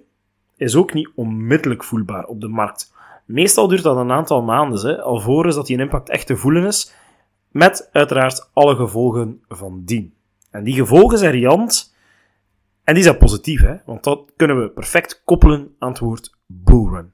is 0.57 0.75
ook 0.75 0.93
niet 0.93 1.10
onmiddellijk 1.15 1.83
voelbaar 1.83 2.25
op 2.25 2.41
de 2.41 2.48
markt. 2.48 2.93
Meestal 3.25 3.67
duurt 3.67 3.83
dat 3.83 3.98
een 3.98 4.12
aantal 4.12 4.41
maanden, 4.41 4.88
hè, 4.88 5.01
alvorens 5.01 5.55
dat 5.55 5.65
die 5.65 5.77
impact 5.77 6.10
echt 6.10 6.27
te 6.27 6.38
voelen 6.38 6.65
is, 6.65 6.93
met 7.48 7.89
uiteraard 7.91 8.50
alle 8.53 8.75
gevolgen 8.75 9.41
van 9.48 9.81
dien. 9.86 10.13
En 10.50 10.63
die 10.63 10.74
gevolgen 10.74 11.17
zijn 11.17 11.31
riant, 11.31 11.93
en 12.91 12.98
die 12.98 13.05
zijn 13.05 13.17
positief, 13.17 13.62
hè, 13.62 13.75
want 13.86 14.03
dat 14.03 14.31
kunnen 14.36 14.62
we 14.62 14.69
perfect 14.69 15.21
koppelen 15.25 15.75
aan 15.79 15.89
het 15.89 16.00
woord 16.00 16.38
boeren. 16.45 17.13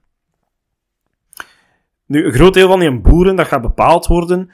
Nu, 2.05 2.25
een 2.25 2.33
groot 2.33 2.53
deel 2.53 2.67
van 2.67 2.79
die 2.79 3.01
boeren 3.01 3.35
dat 3.35 3.47
gaat 3.47 3.61
bepaald 3.61 4.07
worden 4.07 4.51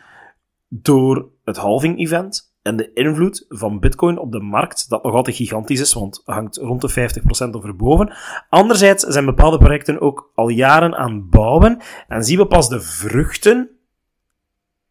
door 0.69 1.29
het 1.43 1.57
halving-event 1.57 2.55
en 2.61 2.75
de 2.75 2.93
invloed 2.93 3.45
van 3.49 3.79
Bitcoin 3.79 4.17
op 4.17 4.31
de 4.31 4.39
markt, 4.39 4.89
dat 4.89 5.03
nog 5.03 5.13
altijd 5.13 5.35
gigantisch 5.35 5.79
is, 5.79 5.93
want 5.93 6.21
hangt 6.25 6.57
rond 6.57 6.81
de 6.81 7.11
50% 7.49 7.49
over 7.51 7.75
boven. 7.75 8.15
Anderzijds 8.49 9.03
zijn 9.03 9.25
bepaalde 9.25 9.57
projecten 9.57 10.01
ook 10.01 10.31
al 10.35 10.49
jaren 10.49 10.95
aan 10.95 11.13
het 11.13 11.29
bouwen 11.29 11.81
en 12.07 12.23
zien 12.23 12.37
we 12.37 12.47
pas 12.47 12.69
de 12.69 12.81
vruchten 12.81 13.69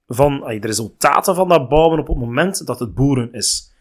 van 0.07 0.41
de 0.41 0.59
resultaten 0.61 1.35
van 1.35 1.49
dat 1.49 1.69
bouwen 1.69 1.99
op 1.99 2.07
het 2.07 2.19
moment 2.19 2.67
dat 2.67 2.79
het 2.79 2.95
boeren 2.95 3.33
is. 3.33 3.72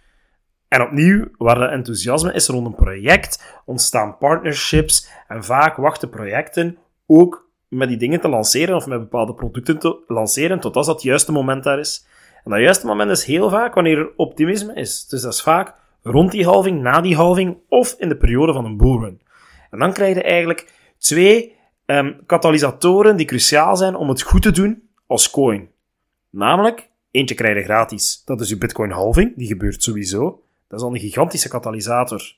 En 0.71 0.81
opnieuw, 0.81 1.27
waar 1.37 1.69
enthousiasme 1.69 2.33
is 2.33 2.47
rond 2.47 2.65
een 2.65 2.75
project, 2.75 3.61
ontstaan 3.65 4.17
partnerships 4.17 5.09
en 5.27 5.43
vaak 5.43 5.75
wachten 5.75 6.09
projecten 6.09 6.77
ook 7.05 7.49
met 7.67 7.87
die 7.87 7.97
dingen 7.97 8.21
te 8.21 8.29
lanceren 8.29 8.75
of 8.75 8.87
met 8.87 8.99
bepaalde 8.99 9.33
producten 9.33 9.79
te 9.79 10.03
lanceren 10.07 10.59
totdat 10.59 10.85
dat 10.85 11.01
juiste 11.01 11.31
moment 11.31 11.63
daar 11.63 11.79
is. 11.79 12.07
En 12.43 12.51
dat 12.51 12.59
juiste 12.59 12.85
moment 12.85 13.11
is 13.11 13.23
heel 13.23 13.49
vaak 13.49 13.73
wanneer 13.73 13.97
er 13.97 14.11
optimisme 14.15 14.73
is. 14.73 15.07
Dus 15.07 15.21
dat 15.21 15.33
is 15.33 15.41
vaak 15.41 15.75
rond 16.03 16.31
die 16.31 16.45
halving, 16.45 16.81
na 16.81 17.01
die 17.01 17.15
halving 17.15 17.57
of 17.69 17.95
in 17.97 18.09
de 18.09 18.17
periode 18.17 18.53
van 18.53 18.65
een 18.65 18.77
bullrun. 18.77 19.21
En 19.71 19.79
dan 19.79 19.93
krijg 19.93 20.15
je 20.15 20.23
eigenlijk 20.23 20.73
twee 20.97 21.55
um, 21.85 22.25
katalysatoren 22.25 23.17
die 23.17 23.25
cruciaal 23.25 23.77
zijn 23.77 23.95
om 23.95 24.09
het 24.09 24.21
goed 24.21 24.41
te 24.41 24.51
doen 24.51 24.89
als 25.07 25.31
coin. 25.31 25.69
Namelijk, 26.29 26.89
eentje 27.11 27.35
krijg 27.35 27.57
je 27.57 27.63
gratis. 27.63 28.21
Dat 28.25 28.41
is 28.41 28.49
je 28.49 28.57
Bitcoin 28.57 28.91
halving, 28.91 29.35
die 29.35 29.47
gebeurt 29.47 29.83
sowieso. 29.83 30.43
Dat 30.71 30.79
is 30.79 30.85
al 30.85 30.93
een 30.93 30.99
gigantische 30.99 31.49
katalysator. 31.49 32.35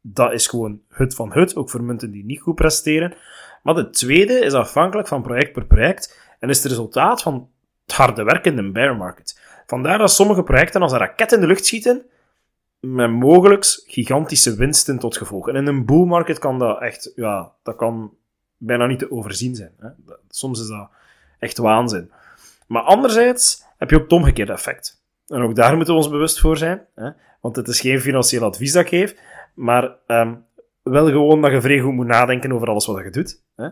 Dat 0.00 0.32
is 0.32 0.46
gewoon 0.46 0.80
hut 0.88 1.14
van 1.14 1.32
hut, 1.32 1.56
ook 1.56 1.70
voor 1.70 1.82
munten 1.82 2.10
die 2.10 2.24
niet 2.24 2.40
goed 2.40 2.54
presteren. 2.54 3.14
Maar 3.62 3.74
de 3.74 3.90
tweede 3.90 4.32
is 4.32 4.52
afhankelijk 4.52 5.08
van 5.08 5.22
project 5.22 5.52
per 5.52 5.66
project 5.66 6.18
en 6.38 6.48
is 6.48 6.56
het 6.62 6.66
resultaat 6.66 7.22
van 7.22 7.48
het 7.86 7.96
harde 7.96 8.22
werken 8.22 8.58
in 8.58 8.64
de 8.64 8.70
bear 8.70 8.96
market. 8.96 9.40
Vandaar 9.66 9.98
dat 9.98 10.10
sommige 10.10 10.42
projecten 10.42 10.82
als 10.82 10.92
een 10.92 10.98
raket 10.98 11.32
in 11.32 11.40
de 11.40 11.46
lucht 11.46 11.66
schieten, 11.66 12.02
met 12.80 13.10
mogelijk 13.10 13.82
gigantische 13.86 14.54
winsten 14.54 14.98
tot 14.98 15.16
gevolg. 15.16 15.48
En 15.48 15.54
in 15.54 15.66
een 15.66 15.86
bull 15.86 16.04
market 16.04 16.38
kan 16.38 16.58
dat 16.58 16.80
echt, 16.80 17.12
ja, 17.14 17.52
dat 17.62 17.76
kan 17.76 18.14
bijna 18.56 18.86
niet 18.86 18.98
te 18.98 19.10
overzien 19.10 19.54
zijn. 19.54 19.72
Hè? 19.78 19.88
Soms 20.28 20.60
is 20.60 20.68
dat 20.68 20.88
echt 21.38 21.58
waanzin. 21.58 22.10
Maar 22.66 22.82
anderzijds 22.82 23.64
heb 23.76 23.90
je 23.90 23.96
ook 23.96 24.02
het 24.02 24.12
omgekeerde 24.12 24.52
effect. 24.52 25.02
En 25.26 25.42
ook 25.42 25.54
daar 25.54 25.76
moeten 25.76 25.94
we 25.94 26.00
ons 26.00 26.10
bewust 26.10 26.40
voor 26.40 26.56
zijn. 26.56 26.86
Hè? 26.94 27.10
Want 27.40 27.56
het 27.56 27.68
is 27.68 27.80
geen 27.80 28.00
financieel 28.00 28.44
advies 28.44 28.72
dat 28.72 28.82
ik 28.82 28.88
geef, 28.88 29.14
maar 29.54 29.96
um, 30.06 30.44
wel 30.82 31.06
gewoon 31.06 31.40
dat 31.40 31.50
je 31.50 31.60
vrij 31.60 31.78
goed 31.78 31.92
moet 31.92 32.06
nadenken 32.06 32.52
over 32.52 32.68
alles 32.68 32.86
wat 32.86 33.04
je 33.04 33.10
doet. 33.10 33.42
Hè? 33.56 33.64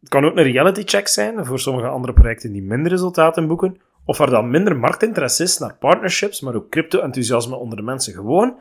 Het 0.00 0.08
kan 0.08 0.24
ook 0.24 0.36
een 0.36 0.52
reality 0.52 0.82
check 0.84 1.08
zijn 1.08 1.46
voor 1.46 1.58
sommige 1.58 1.88
andere 1.88 2.12
projecten 2.12 2.52
die 2.52 2.62
minder 2.62 2.92
resultaten 2.92 3.46
boeken, 3.46 3.80
of 4.04 4.18
waar 4.18 4.30
dan 4.30 4.50
minder 4.50 4.76
marktinteresse 4.76 5.42
is 5.42 5.58
naar 5.58 5.74
partnerships, 5.74 6.40
maar 6.40 6.54
ook 6.54 6.70
crypto-enthousiasme 6.70 7.56
onder 7.56 7.76
de 7.76 7.82
mensen 7.82 8.12
gewoon. 8.12 8.58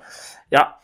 Ja, 0.49 0.77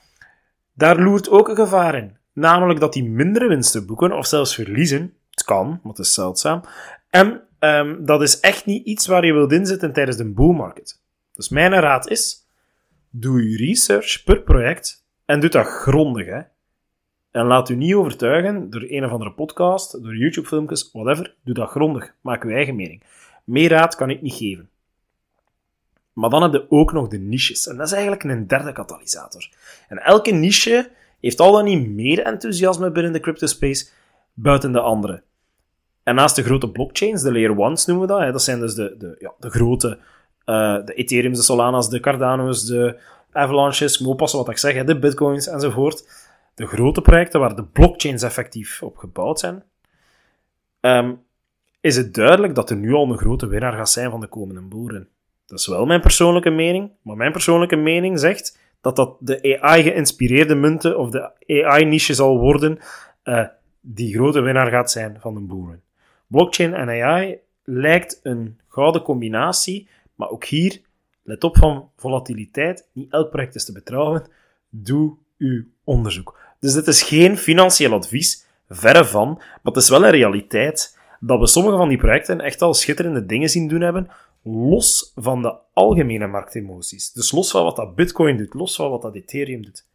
daar 0.73 0.99
loert 1.01 1.29
ook 1.29 1.47
een 1.47 1.55
gevaar 1.55 1.95
in. 1.95 2.17
Namelijk 2.33 2.79
dat 2.79 2.93
die 2.93 3.09
mindere 3.09 3.47
winsten 3.47 3.85
boeken, 3.85 4.11
of 4.11 4.25
zelfs 4.25 4.55
verliezen. 4.55 5.13
Het 5.29 5.43
kan, 5.43 5.67
maar 5.67 5.91
het 5.91 5.99
is 5.99 6.13
zeldzaam. 6.13 6.61
En 7.09 7.41
um, 7.59 8.05
dat 8.05 8.21
is 8.21 8.39
echt 8.39 8.65
niet 8.65 8.85
iets 8.85 9.07
waar 9.07 9.25
je 9.25 9.33
wilt 9.33 9.51
inzetten 9.51 9.93
tijdens 9.93 10.17
de 10.17 10.31
bull 10.31 10.53
market. 10.53 11.01
Dus 11.33 11.49
mijn 11.49 11.73
raad 11.73 12.09
is, 12.09 12.44
doe 13.19 13.49
je 13.49 13.57
research 13.57 14.23
per 14.23 14.41
project 14.41 15.05
en 15.25 15.39
doe 15.39 15.49
dat 15.49 15.65
grondig. 15.65 16.25
Hè. 16.25 16.41
En 17.31 17.45
laat 17.45 17.69
u 17.69 17.75
niet 17.75 17.93
overtuigen 17.93 18.69
door 18.69 18.85
een 18.87 19.05
of 19.05 19.11
andere 19.11 19.31
podcast, 19.31 20.03
door 20.03 20.15
YouTube-filmpjes, 20.15 20.89
whatever. 20.93 21.35
Doe 21.43 21.53
dat 21.53 21.69
grondig. 21.69 22.13
Maak 22.21 22.43
uw 22.43 22.51
eigen 22.51 22.75
mening. 22.75 23.03
Meer 23.43 23.69
raad 23.69 23.95
kan 23.95 24.09
ik 24.09 24.21
niet 24.21 24.33
geven. 24.33 24.69
Maar 26.13 26.29
dan 26.29 26.41
heb 26.41 26.51
je 26.51 26.65
ook 26.69 26.91
nog 26.91 27.07
de 27.07 27.17
niches. 27.17 27.67
En 27.67 27.77
dat 27.77 27.85
is 27.85 27.91
eigenlijk 27.91 28.23
een 28.23 28.47
derde 28.47 28.71
katalysator. 28.71 29.49
En 29.87 29.97
elke 29.97 30.31
niche 30.31 30.91
heeft 31.19 31.39
al 31.39 31.51
dan 31.51 31.63
niet 31.63 31.89
meer 31.89 32.19
enthousiasme 32.19 32.91
binnen 32.91 33.13
de 33.13 33.19
cryptospace 33.19 33.89
buiten 34.33 34.71
de 34.71 34.79
andere. 34.79 35.23
En 36.03 36.15
naast 36.15 36.35
de 36.35 36.43
grote 36.43 36.71
blockchains, 36.71 37.21
de 37.21 37.31
layer 37.31 37.57
ones 37.57 37.85
noemen 37.85 38.07
we 38.07 38.13
dat, 38.13 38.21
hè, 38.21 38.31
dat 38.31 38.43
zijn 38.43 38.59
dus 38.59 38.73
de, 38.73 38.95
de, 38.97 39.15
ja, 39.19 39.33
de 39.39 39.49
grote, 39.49 39.99
de 40.45 40.93
Ethereums, 40.95 41.37
de 41.37 41.43
Solana's, 41.43 41.89
de 41.89 41.99
Cardano's, 41.99 42.65
de 42.65 42.99
Avalanches, 43.31 43.93
ik 43.93 43.99
moet 43.99 44.09
oppassen 44.09 44.39
wat 44.39 44.49
ik 44.49 44.57
zeg, 44.57 44.83
de 44.83 44.99
Bitcoins 44.99 45.47
enzovoort 45.47 46.07
de 46.55 46.67
grote 46.67 47.01
projecten 47.01 47.39
waar 47.39 47.55
de 47.55 47.63
blockchains 47.63 48.23
effectief 48.23 48.81
op 48.81 48.97
gebouwd 48.97 49.39
zijn, 49.39 49.63
um, 50.81 51.23
is 51.81 51.95
het 51.95 52.13
duidelijk 52.13 52.55
dat 52.55 52.69
er 52.69 52.75
nu 52.75 52.93
al 52.93 53.09
een 53.09 53.17
grote 53.17 53.47
winnaar 53.47 53.73
gaat 53.73 53.89
zijn 53.89 54.11
van 54.11 54.19
de 54.19 54.27
komende 54.27 54.61
boeren. 54.61 55.07
Dat 55.45 55.59
is 55.59 55.67
wel 55.67 55.85
mijn 55.85 56.01
persoonlijke 56.01 56.49
mening, 56.49 56.91
maar 57.01 57.15
mijn 57.15 57.31
persoonlijke 57.31 57.75
mening 57.75 58.19
zegt 58.19 58.59
dat 58.81 58.95
dat 58.95 59.17
de 59.19 59.59
AI-geïnspireerde 59.61 60.55
munten 60.55 60.97
of 60.97 61.09
de 61.09 61.31
AI-niche 61.63 62.13
zal 62.13 62.39
worden 62.39 62.79
uh, 63.23 63.45
die 63.81 64.13
grote 64.13 64.39
winnaar 64.39 64.69
gaat 64.69 64.91
zijn 64.91 65.17
van 65.19 65.33
de 65.33 65.39
boeren. 65.39 65.81
Blockchain 66.27 66.73
en 66.73 66.89
AI 66.89 67.37
lijkt 67.63 68.19
een 68.23 68.59
gouden 68.67 69.01
combinatie, 69.01 69.87
maar 70.15 70.29
ook 70.29 70.45
hier, 70.45 70.81
let 71.23 71.43
op 71.43 71.57
van 71.57 71.89
volatiliteit, 71.95 72.87
niet 72.93 73.11
elk 73.11 73.29
project 73.29 73.55
is 73.55 73.65
te 73.65 73.71
betrouwen. 73.71 74.27
Doe 74.69 75.17
uw 75.37 75.63
onderzoek. 75.83 76.39
Dus 76.59 76.73
dit 76.73 76.87
is 76.87 77.03
geen 77.03 77.37
financieel 77.37 77.93
advies, 77.93 78.45
verre 78.69 79.05
van, 79.05 79.33
maar 79.37 79.73
het 79.73 79.75
is 79.75 79.89
wel 79.89 80.05
een 80.05 80.11
realiteit 80.11 80.97
dat 81.19 81.39
we 81.39 81.47
sommige 81.47 81.77
van 81.77 81.89
die 81.89 81.97
projecten 81.97 82.41
echt 82.41 82.61
al 82.61 82.73
schitterende 82.73 83.25
dingen 83.25 83.49
zien 83.49 83.67
doen 83.67 83.81
hebben, 83.81 84.09
los 84.43 85.11
van 85.15 85.41
de 85.41 85.55
algemene 85.73 86.27
marktemoties. 86.27 87.11
Dus 87.11 87.31
los 87.31 87.51
van 87.51 87.63
wat 87.63 87.75
dat 87.75 87.95
Bitcoin 87.95 88.37
doet, 88.37 88.53
los 88.53 88.75
van 88.75 88.89
wat 88.89 89.01
dat 89.01 89.15
Ethereum 89.15 89.63
doet. 89.63 89.85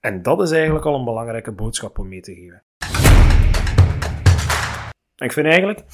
En 0.00 0.22
dat 0.22 0.40
is 0.40 0.50
eigenlijk 0.50 0.84
al 0.84 0.94
een 0.94 1.04
belangrijke 1.04 1.52
boodschap 1.52 1.98
om 1.98 2.08
mee 2.08 2.20
te 2.20 2.34
geven. 2.34 2.62
ik 5.16 5.32
vind 5.32 5.46
eigenlijk, 5.46 5.84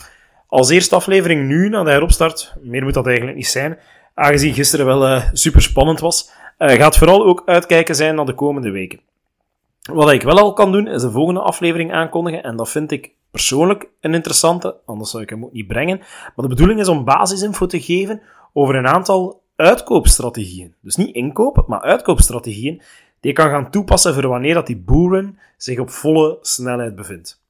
als 0.47 0.71
eerste 0.71 0.95
aflevering 0.95 1.47
nu, 1.47 1.69
na 1.69 1.83
de 1.83 1.91
heropstart, 1.91 2.55
meer 2.61 2.83
moet 2.83 2.95
dat 2.95 3.07
eigenlijk 3.07 3.37
niet 3.37 3.47
zijn, 3.47 3.79
aangezien 4.15 4.55
gisteren 4.55 4.87
wel 4.87 5.07
uh, 5.07 5.29
super 5.33 5.63
spannend 5.63 6.01
was, 6.01 6.31
uh, 6.59 6.69
gaat 6.69 6.97
vooral 6.97 7.25
ook 7.25 7.43
uitkijken 7.47 7.95
zijn 7.95 8.15
naar 8.15 8.27
de 8.27 8.35
komende 8.35 8.71
weken. 8.71 9.01
Wat 9.93 10.11
ik 10.11 10.23
wel 10.23 10.39
al 10.39 10.53
kan 10.53 10.73
doen, 10.73 10.87
is 10.87 11.03
de 11.03 11.11
volgende 11.11 11.41
aflevering 11.41 11.93
aankondigen. 11.93 12.43
En 12.43 12.57
dat 12.57 12.71
vind 12.71 12.91
ik 12.91 13.11
persoonlijk 13.31 13.89
een 14.01 14.15
interessante, 14.15 14.77
anders 14.87 15.11
zou 15.11 15.23
ik 15.23 15.31
hem 15.31 15.45
ook 15.45 15.53
niet 15.53 15.67
brengen. 15.67 15.99
Maar 15.99 16.33
de 16.35 16.49
bedoeling 16.49 16.81
is 16.81 16.89
om 16.89 17.05
basisinfo 17.05 17.67
te 17.67 17.81
geven 17.81 18.23
over 18.53 18.75
een 18.75 18.87
aantal 18.87 19.41
uitkoopstrategieën. 19.57 20.75
Dus 20.81 20.97
niet 20.97 21.15
inkopen, 21.15 21.65
maar 21.67 21.81
uitkoopstrategieën 21.81 22.83
die 23.21 23.31
je 23.31 23.33
kan 23.33 23.51
gaan 23.51 23.71
toepassen 23.71 24.15
voor 24.15 24.27
wanneer 24.27 24.55
dat 24.55 24.67
die 24.67 24.77
boeren 24.77 25.39
zich 25.57 25.79
op 25.79 25.91
volle 25.91 26.39
snelheid 26.41 26.95
bevindt. 26.95 27.43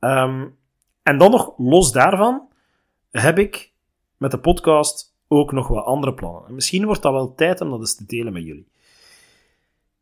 Um, 0.00 0.56
en 1.04 1.18
dan 1.18 1.30
nog 1.30 1.52
los 1.56 1.92
daarvan 1.92 2.48
heb 3.10 3.38
ik 3.38 3.72
met 4.16 4.30
de 4.30 4.38
podcast 4.38 5.14
ook 5.28 5.52
nog 5.52 5.68
wat 5.68 5.84
andere 5.84 6.14
plannen. 6.14 6.42
En 6.46 6.54
misschien 6.54 6.84
wordt 6.84 7.02
dat 7.02 7.12
wel 7.12 7.34
tijd 7.34 7.60
om 7.60 7.70
dat 7.70 7.78
eens 7.78 7.96
te 7.96 8.06
delen 8.06 8.32
met 8.32 8.44
jullie. 8.44 8.66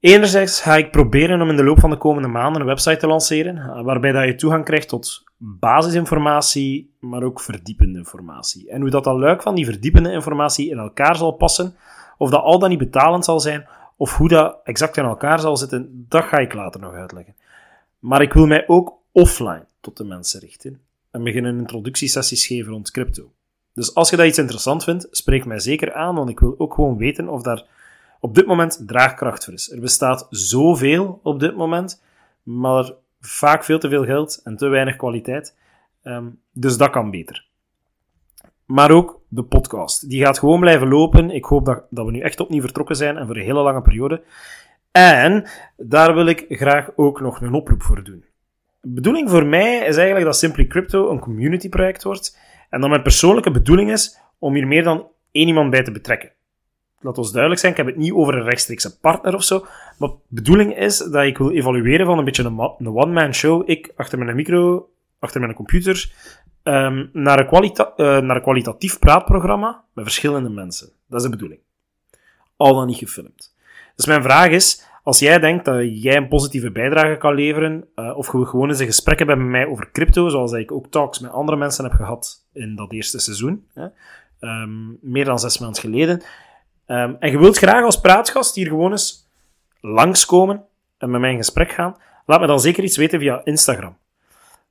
Enerzijds 0.01 0.61
ga 0.61 0.77
ik 0.77 0.91
proberen 0.91 1.41
om 1.41 1.51
in 1.51 1.57
de 1.57 1.65
loop 1.65 1.81
van 1.81 1.91
de 1.91 1.97
komende 1.97 2.29
maanden 2.29 2.61
een 2.61 2.67
website 2.67 2.97
te 2.97 3.07
lanceren, 3.07 3.85
waarbij 3.85 4.13
dat 4.13 4.25
je 4.25 4.35
toegang 4.35 4.65
krijgt 4.65 4.89
tot 4.89 5.25
basisinformatie, 5.37 6.91
maar 6.99 7.23
ook 7.23 7.41
verdiepende 7.41 7.99
informatie. 7.99 8.71
En 8.71 8.81
hoe 8.81 8.91
dat 8.91 9.05
dan 9.05 9.19
luik 9.19 9.43
van 9.43 9.55
die 9.55 9.65
verdiepende 9.65 10.13
informatie 10.13 10.71
in 10.71 10.79
elkaar 10.79 11.17
zal 11.17 11.33
passen, 11.33 11.77
of 12.19 12.31
dat 12.31 12.43
al 12.43 12.59
dan 12.59 12.69
niet 12.69 12.79
betalend 12.79 13.25
zal 13.25 13.41
zijn, 13.41 13.67
of 13.97 14.17
hoe 14.17 14.29
dat 14.29 14.61
exact 14.65 14.97
in 14.97 15.05
elkaar 15.05 15.41
zal 15.41 15.57
zitten, 15.57 16.07
dat 16.09 16.25
ga 16.25 16.39
ik 16.39 16.55
later 16.55 16.81
nog 16.81 16.93
uitleggen. 16.93 17.35
Maar 17.99 18.23
ik 18.23 18.33
wil 18.33 18.47
mij 18.47 18.65
ook 18.67 18.95
offline 19.13 19.67
tot 19.81 19.97
de 19.97 20.05
mensen 20.05 20.41
richten 20.41 20.81
en 21.13 21.23
beginnen 21.23 21.59
introductiesessies 21.59 22.47
geven 22.47 22.73
rond 22.73 22.91
crypto. 22.91 23.33
Dus 23.75 23.95
als 23.95 24.11
je 24.11 24.17
dat 24.17 24.27
iets 24.27 24.39
interessant 24.39 24.85
vindt, 24.85 25.07
spreek 25.11 25.45
mij 25.45 25.59
zeker 25.59 25.93
aan, 25.93 26.15
want 26.15 26.29
ik 26.29 26.41
wil 26.41 26.55
ook 26.59 26.75
gewoon 26.75 26.97
weten 26.97 27.29
of 27.29 27.43
daar 27.43 27.65
op 28.21 28.35
dit 28.35 28.47
moment 28.47 28.83
draagkracht 28.87 29.45
voor 29.45 29.55
is. 29.55 29.71
Er 29.71 29.81
bestaat 29.81 30.27
zoveel 30.31 31.21
op 31.23 31.41
dit 31.41 31.57
moment, 31.57 32.03
maar 32.43 32.93
vaak 33.21 33.65
veel 33.65 33.79
te 33.79 33.89
veel 33.89 34.05
geld 34.05 34.41
en 34.45 34.57
te 34.57 34.69
weinig 34.69 34.97
kwaliteit. 34.97 35.57
Ehm, 36.03 36.27
dus 36.53 36.77
dat 36.77 36.91
kan 36.91 37.11
beter. 37.11 37.47
Maar 38.65 38.91
ook 38.91 39.21
de 39.29 39.43
podcast. 39.43 40.09
Die 40.09 40.25
gaat 40.25 40.39
gewoon 40.39 40.61
blijven 40.61 40.89
lopen. 40.89 41.31
Ik 41.31 41.45
hoop 41.45 41.65
dat, 41.65 41.83
dat 41.91 42.07
we 42.07 42.11
nu 42.11 42.21
echt 42.21 42.41
opnieuw 42.41 42.61
vertrokken 42.61 42.97
zijn 42.97 43.17
en 43.17 43.27
voor 43.27 43.37
een 43.37 43.43
hele 43.43 43.63
lange 43.63 43.83
periode. 43.83 44.23
En 44.91 45.47
daar 45.77 46.15
wil 46.15 46.27
ik 46.27 46.45
graag 46.49 46.91
ook 46.97 47.21
nog 47.21 47.41
een 47.41 47.55
oproep 47.55 47.83
voor 47.83 48.05
doen. 48.05 48.25
De 48.85 48.91
bedoeling 48.91 49.31
voor 49.31 49.47
mij 49.47 49.79
is 49.79 49.97
eigenlijk 49.97 50.25
dat 50.25 50.37
Simply 50.37 50.67
Crypto 50.67 51.11
een 51.11 51.19
community 51.19 51.69
project 51.69 52.03
wordt. 52.03 52.39
En 52.71 52.81
dat 52.81 52.91
mijn 52.91 53.03
persoonlijke 53.03 53.51
bedoeling 53.51 53.91
is 53.91 54.21
om 54.39 54.55
hier 54.55 54.67
meer 54.67 54.83
dan 54.83 55.07
één 55.31 55.47
iemand 55.47 55.71
bij 55.71 55.83
te 55.83 55.93
betrekken. 55.93 56.33
Laat 57.01 57.19
ons 57.19 57.31
duidelijk 57.31 57.61
zijn, 57.61 57.73
ik 57.73 57.79
heb 57.79 57.87
het 57.87 57.97
niet 57.97 58.13
over 58.13 58.35
een 58.35 58.45
rechtstreekse 58.45 58.99
partner 58.99 59.35
of 59.35 59.45
zo. 59.45 59.67
Maar 59.99 60.09
de 60.09 60.17
bedoeling 60.29 60.77
is 60.77 60.99
dat 60.99 61.25
ik 61.25 61.39
wil 61.39 61.51
evalueren 61.51 62.07
van 62.07 62.19
een 62.19 62.25
beetje 62.25 62.45
een, 62.45 62.97
one-man 62.97 63.35
show. 63.35 63.71
Ik 63.71 63.93
achter 63.97 64.19
mijn 64.19 64.37
micro, 64.37 64.89
achter 65.19 65.41
mijn 65.41 65.55
computer, 65.55 66.13
um, 66.63 67.11
naar, 67.13 67.53
een 67.53 67.65
uh, 67.65 67.95
naar 67.97 68.37
een 68.37 68.43
kwalitatief 68.43 68.99
praatprogramma 68.99 69.85
met 69.93 70.05
verschillende 70.05 70.49
mensen. 70.49 70.93
Dat 71.09 71.19
is 71.19 71.25
de 71.25 71.31
bedoeling. 71.31 71.61
Al 72.57 72.75
dan 72.75 72.87
niet 72.87 72.99
gefilmd. 72.99 73.55
Dus 73.97 74.07
mijn 74.07 74.23
vraag 74.23 74.49
is, 74.49 74.87
als 75.03 75.19
jij 75.19 75.39
denkt 75.39 75.65
dat 75.65 76.03
jij 76.03 76.17
een 76.17 76.29
positieve 76.29 76.71
bijdrage 76.71 77.17
kan 77.17 77.35
leveren, 77.35 77.85
uh, 77.95 78.17
of 78.17 78.27
gewoon 78.27 78.69
eens 78.69 78.79
een 78.79 78.87
gesprek 78.87 79.19
hebben 79.19 79.39
met 79.39 79.51
mij 79.51 79.67
over 79.67 79.91
crypto, 79.93 80.29
zoals 80.29 80.53
ik 80.53 80.73
ook 80.73 80.87
talks 80.91 81.19
met 81.19 81.31
andere 81.31 81.57
mensen 81.57 81.85
heb 81.85 81.93
gehad 81.93 82.47
in 82.53 82.77
dat 82.77 82.93
eerste 82.93 83.19
seizoen, 83.19 83.67
hè, 83.75 83.87
um, 84.41 84.99
meer 85.01 85.25
dan 85.25 85.39
zes 85.39 85.59
maanden 85.59 85.81
geleden, 85.81 86.23
um, 86.87 87.17
en 87.19 87.31
je 87.31 87.39
wilt 87.39 87.59
graag 87.59 87.85
als 87.85 88.01
praatgast 88.01 88.55
hier 88.55 88.67
gewoon 88.67 88.91
eens 88.91 89.29
langskomen 89.81 90.65
en 90.99 91.11
met 91.11 91.21
mij 91.21 91.31
in 91.31 91.37
gesprek 91.37 91.71
gaan, 91.71 91.97
laat 92.27 92.41
me 92.41 92.47
dan 92.47 92.61
zeker 92.61 92.85
iets 92.85 92.97
weten 92.97 93.19
via 93.19 93.41
Instagram. 93.45 93.97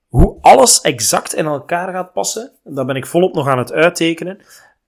Hoe 0.07 0.37
alles 0.41 0.81
exact 0.81 1.33
in 1.33 1.45
elkaar 1.45 1.93
gaat 1.93 2.13
passen, 2.13 2.51
dat 2.63 2.85
ben 2.85 2.95
ik 2.95 3.05
volop 3.05 3.33
nog 3.33 3.47
aan 3.47 3.57
het 3.57 3.71
uittekenen, 3.71 4.39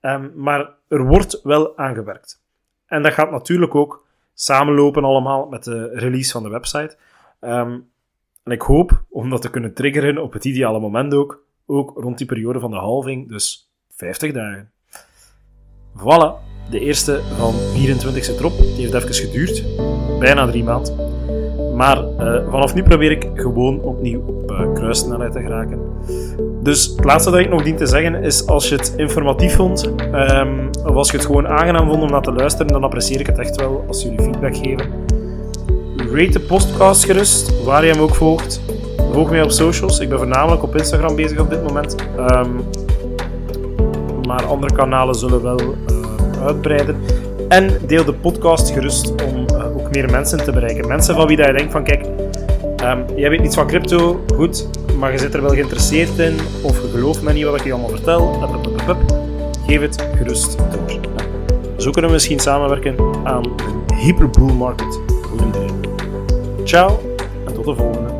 um, 0.02 0.32
maar 0.36 0.70
er 0.88 1.06
wordt 1.06 1.40
wel 1.44 1.78
aangewerkt. 1.78 2.42
En 2.86 3.02
dat 3.02 3.14
gaat 3.14 3.32
natuurlijk 3.32 3.76
ook 3.76 4.06
samenlopen 4.34 5.04
allemaal 5.04 5.48
met 5.48 5.64
de 5.64 5.90
release 5.94 6.32
van 6.32 6.44
de 6.44 6.50
website. 6.50 6.98
Um, 7.42 7.92
en 8.44 8.52
ik 8.52 8.62
hoop 8.62 9.06
om 9.10 9.30
dat 9.30 9.42
te 9.42 9.50
kunnen 9.50 9.74
triggeren 9.74 10.18
op 10.18 10.34
het 10.34 10.46
ideale 10.46 10.80
moment 10.80 11.14
ook, 11.14 11.46
ook 11.66 11.92
rond 11.96 12.18
die 12.18 12.28
periode 12.28 12.60
van 12.60 12.72
de 12.72 12.78
halving, 12.78 13.30
dus 13.30 13.74
50 13.90 14.32
dagen. 14.32 14.72
Voilà, 15.98 16.52
de 16.70 16.80
eerste 16.80 17.22
van 17.38 17.54
24 17.54 18.24
zit 18.24 18.40
erop. 18.40 18.58
Die 18.58 18.76
heeft 18.76 18.94
even 18.94 19.14
geduurd, 19.14 19.64
bijna 20.20 20.48
drie 20.48 20.64
maanden. 20.64 21.12
Maar 21.76 22.04
uh, 22.04 22.50
vanaf 22.50 22.74
nu 22.74 22.84
probeer 22.84 23.12
ik 23.12 23.30
gewoon 23.34 23.82
opnieuw 23.82 24.22
op 24.22 24.52
uh, 24.52 24.74
kruissnelheid 24.74 25.32
te 25.32 25.42
geraken. 25.42 25.82
Dus 26.64 26.86
het 26.96 27.06
laatste 27.06 27.32
dat 27.32 27.40
ik 27.40 27.50
nog 27.50 27.64
dien 27.64 27.76
te 27.76 27.86
zeggen 27.86 28.24
is: 28.24 28.48
als 28.48 28.70
je 28.70 28.76
het 28.76 28.94
informatief 28.98 29.56
vond, 29.56 29.92
um, 30.14 30.70
of 30.86 30.96
als 30.96 31.12
je 31.12 31.18
het 31.18 31.26
gewoon 31.26 31.48
aangenaam 31.48 31.90
vond 31.90 32.02
om 32.02 32.10
naar 32.10 32.22
te 32.22 32.32
luisteren, 32.32 32.68
dan 32.68 32.84
apprecieer 32.84 33.20
ik 33.20 33.28
het 33.28 33.40
echt 33.40 33.56
wel 33.56 33.84
als 33.88 34.04
jullie 34.04 34.22
feedback 34.22 34.56
geven. 34.56 34.86
Rate 35.98 36.32
de 36.32 36.40
podcast 36.40 37.06
gerust, 37.06 37.64
waar 37.64 37.86
je 37.86 37.92
hem 37.92 38.02
ook 38.02 38.16
volgt. 38.16 38.62
Volg 39.12 39.30
mij 39.30 39.44
op 39.44 39.52
socials. 39.52 40.00
Ik 40.00 40.10
ben 40.10 40.18
voornamelijk 40.18 40.64
op 40.64 40.76
Instagram 40.76 41.16
bezig 41.16 41.40
op 41.40 41.50
dit 41.50 41.64
moment. 41.64 41.96
Um, 42.32 42.62
maar 44.28 44.46
andere 44.46 44.74
kanalen 44.74 45.16
zullen 45.16 45.44
wel 45.44 45.60
uh, 45.60 46.46
uitbreiden. 46.46 46.96
En 47.48 47.70
deel 47.88 48.06
de 48.06 48.14
podcast 48.14 48.72
gerust 48.72 49.14
om 49.26 49.46
uh, 49.54 49.66
ook 49.66 49.92
meer 49.92 50.12
mensen 50.12 50.44
te 50.44 50.52
bereiken. 50.52 50.88
Mensen 50.88 51.16
van 51.16 51.28
wie 51.28 51.38
dat 51.38 51.46
je 51.46 51.54
denkt 51.54 51.72
van 51.72 51.84
kijk, 51.84 52.06
um, 52.84 53.06
jij 53.16 53.30
weet 53.30 53.42
niets 53.42 53.56
van 53.56 53.68
crypto, 53.68 54.20
goed, 54.36 54.70
maar 55.04 55.12
je 55.12 55.18
zit 55.18 55.34
er 55.34 55.42
wel 55.42 55.52
geïnteresseerd 55.52 56.20
in, 56.20 56.38
of 56.62 56.82
je 56.82 56.90
gelooft 56.90 57.22
me 57.22 57.34
niet 57.34 57.44
wat 57.44 57.56
ik 57.56 57.64
je 57.64 57.72
allemaal 57.72 57.90
vertel, 57.90 58.40
geef 59.68 59.82
het 59.82 60.08
gerust 60.16 60.58
door. 60.58 61.00
Zo 61.78 61.92
kunnen 61.92 62.10
we 62.10 62.16
misschien 62.16 62.40
samenwerken 62.40 62.96
aan 63.24 63.44
een 63.46 63.96
hyperbull 63.96 64.54
market 64.54 65.00
voor. 65.22 65.72
Ciao 66.64 67.00
en 67.46 67.54
tot 67.54 67.66
de 67.66 67.76
volgende. 67.76 68.13